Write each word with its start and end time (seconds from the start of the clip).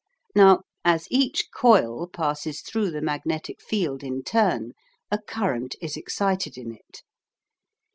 Now, 0.35 0.61
as 0.83 1.07
each 1.11 1.49
coil 1.55 2.07
passes 2.07 2.61
through 2.61 2.89
the 2.89 3.03
magnetic 3.03 3.61
field 3.61 4.01
in 4.01 4.23
turn, 4.23 4.71
a 5.11 5.19
current 5.21 5.75
is 5.79 5.95
excited 5.95 6.57
in 6.57 6.71
it. 6.71 7.03